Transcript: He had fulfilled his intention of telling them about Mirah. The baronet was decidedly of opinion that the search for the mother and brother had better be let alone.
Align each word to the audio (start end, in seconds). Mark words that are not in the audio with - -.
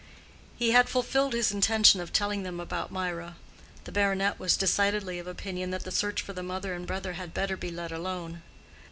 He 0.57 0.71
had 0.71 0.89
fulfilled 0.89 1.33
his 1.33 1.51
intention 1.51 2.01
of 2.01 2.11
telling 2.11 2.41
them 2.41 2.59
about 2.59 2.91
Mirah. 2.91 3.35
The 3.83 3.91
baronet 3.91 4.39
was 4.39 4.57
decidedly 4.57 5.19
of 5.19 5.27
opinion 5.27 5.69
that 5.69 5.83
the 5.83 5.91
search 5.91 6.23
for 6.23 6.33
the 6.33 6.41
mother 6.41 6.73
and 6.73 6.87
brother 6.87 7.13
had 7.13 7.35
better 7.35 7.55
be 7.55 7.69
let 7.69 7.91
alone. 7.91 8.41